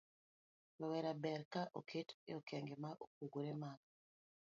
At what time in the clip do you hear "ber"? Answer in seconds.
1.23-1.41